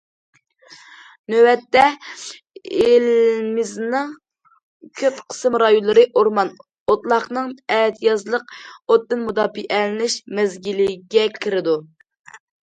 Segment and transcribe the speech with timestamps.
[1.33, 1.83] نۆۋەتتە،
[2.77, 4.09] ئېلىمىزنىڭ
[5.03, 6.51] كۆپ قىسىم رايونلىرى ئورمان،
[6.95, 11.77] ئوتلاقنىڭ ئەتىيازلىق ئوتتىن مۇداپىئەلىنىش مەزگىلىگە كىرىدۇ.